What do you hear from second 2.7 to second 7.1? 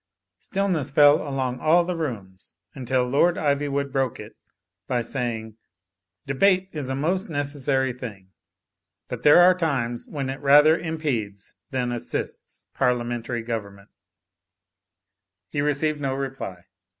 until Lord Ivy wood broke it by saying: "Debate is a